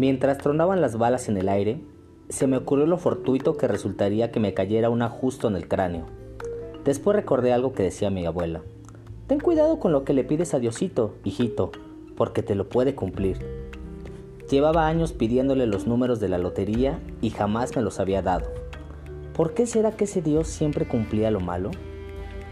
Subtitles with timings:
[0.00, 1.78] Mientras tronaban las balas en el aire,
[2.30, 6.06] se me ocurrió lo fortuito que resultaría que me cayera una justo en el cráneo.
[6.86, 8.62] Después recordé algo que decía mi abuela.
[9.26, 11.70] Ten cuidado con lo que le pides a Diosito, hijito,
[12.16, 13.44] porque te lo puede cumplir.
[14.50, 18.46] Llevaba años pidiéndole los números de la lotería y jamás me los había dado.
[19.34, 21.72] ¿Por qué será que ese Dios siempre cumplía lo malo?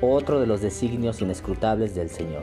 [0.00, 2.42] Otro de los designios inescrutables del Señor.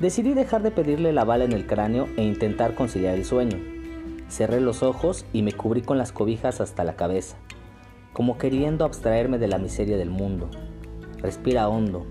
[0.00, 3.77] Decidí dejar de pedirle la bala en el cráneo e intentar conciliar el sueño.
[4.28, 7.36] Cerré los ojos y me cubrí con las cobijas hasta la cabeza,
[8.12, 10.50] como queriendo abstraerme de la miseria del mundo.
[11.18, 12.06] Respira hondo,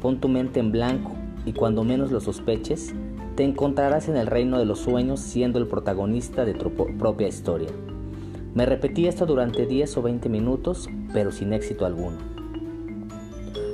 [0.00, 1.12] pon tu mente en blanco
[1.44, 2.94] y cuando menos lo sospeches,
[3.34, 7.68] te encontrarás en el reino de los sueños siendo el protagonista de tu propia historia.
[8.54, 12.16] Me repetí esto durante 10 o 20 minutos, pero sin éxito alguno.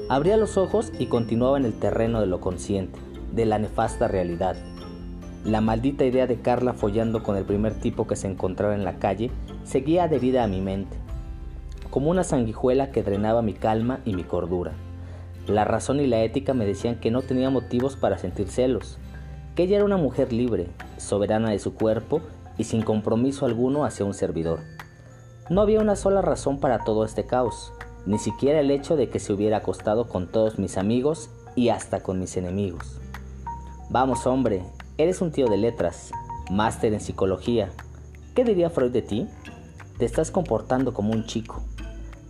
[0.08, 2.98] Abría los ojos y continuaba en el terreno de lo consciente,
[3.32, 4.56] de la nefasta realidad.
[5.44, 9.00] La maldita idea de Carla follando con el primer tipo que se encontraba en la
[9.00, 9.32] calle
[9.64, 10.96] seguía adherida a mi mente,
[11.90, 14.72] como una sanguijuela que drenaba mi calma y mi cordura.
[15.48, 18.98] La razón y la ética me decían que no tenía motivos para sentir celos,
[19.56, 22.20] que ella era una mujer libre, soberana de su cuerpo
[22.56, 24.60] y sin compromiso alguno hacia un servidor.
[25.50, 27.72] No había una sola razón para todo este caos,
[28.06, 32.00] ni siquiera el hecho de que se hubiera acostado con todos mis amigos y hasta
[32.00, 33.00] con mis enemigos.
[33.90, 34.62] Vamos hombre,
[34.98, 36.12] eres un tío de letras,
[36.50, 37.70] máster en psicología.
[38.34, 39.28] ¿Qué diría Freud de ti?
[39.98, 41.62] Te estás comportando como un chico.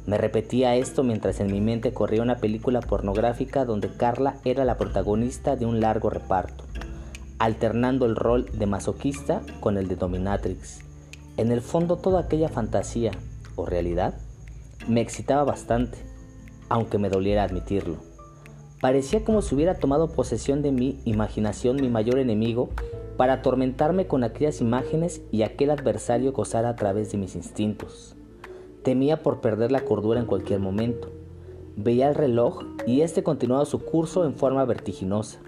[0.07, 4.77] Me repetía esto mientras en mi mente corría una película pornográfica donde Carla era la
[4.77, 6.65] protagonista de un largo reparto
[7.43, 10.79] alternando el rol de masoquista con el de dominatrix.
[11.37, 13.11] En el fondo toda aquella fantasía
[13.57, 14.15] o realidad
[14.87, 15.99] me excitaba bastante,
[16.69, 17.97] aunque me doliera admitirlo.
[18.83, 22.71] Parecía como si hubiera tomado posesión de mi imaginación mi mayor enemigo
[23.17, 28.17] para atormentarme con aquellas imágenes y aquel adversario gozara a través de mis instintos.
[28.83, 31.13] Temía por perder la cordura en cualquier momento.
[31.77, 35.39] Veía el reloj y este continuaba su curso en forma vertiginosa.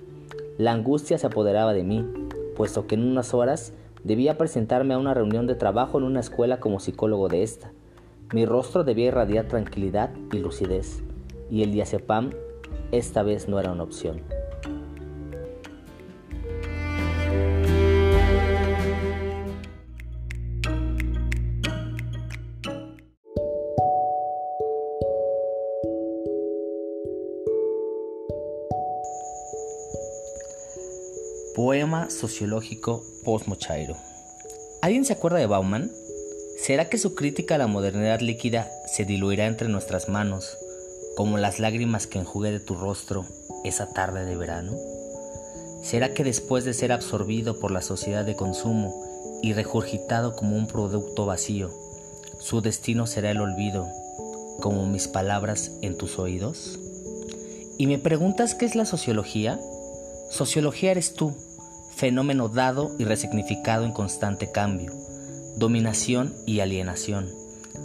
[0.57, 2.07] La angustia se apoderaba de mí,
[2.55, 3.73] puesto que en unas horas
[4.05, 7.73] debía presentarme a una reunión de trabajo en una escuela como psicólogo de esta.
[8.33, 11.03] Mi rostro debía irradiar tranquilidad y lucidez,
[11.51, 12.31] y el diazepam
[12.93, 14.23] esta vez no era una opción.
[31.55, 33.97] Poema sociológico post-Mochairo.
[34.83, 35.91] ¿Alguien se acuerda de Bauman?
[36.59, 40.59] ¿Será que su crítica a la modernidad líquida se diluirá entre nuestras manos,
[41.17, 43.27] como las lágrimas que enjugué de tu rostro
[43.65, 44.73] esa tarde de verano?
[45.83, 50.67] ¿Será que después de ser absorbido por la sociedad de consumo y regurgitado como un
[50.67, 51.71] producto vacío,
[52.41, 53.87] su destino será el olvido,
[54.61, 56.79] como mis palabras en tus oídos?
[57.77, 59.61] ¿Y me preguntas qué es la sociología?
[60.31, 61.35] Sociología eres tú,
[61.95, 64.93] fenómeno dado y resignificado en constante cambio,
[65.57, 67.29] dominación y alienación,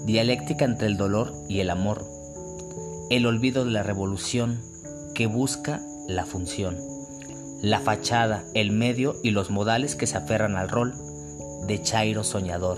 [0.05, 2.05] dialéctica entre el dolor y el amor,
[3.09, 4.61] el olvido de la revolución
[5.15, 6.77] que busca la función,
[7.61, 10.93] la fachada, el medio y los modales que se aferran al rol
[11.65, 12.77] de Chairo soñador.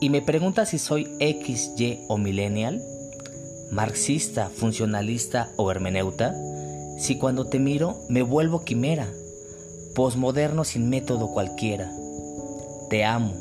[0.00, 2.82] Y me pregunta si soy X, Y o millennial,
[3.70, 6.34] marxista, funcionalista o hermeneuta,
[6.98, 9.08] si cuando te miro me vuelvo quimera,
[9.94, 11.92] posmoderno sin método cualquiera.
[12.88, 13.34] Te amo,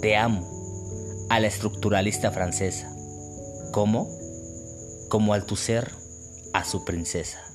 [0.00, 2.94] te amo, a la estructuralista francesa.
[3.72, 4.13] ¿Cómo?
[5.14, 5.92] Como al tu ser
[6.52, 7.53] a su princesa.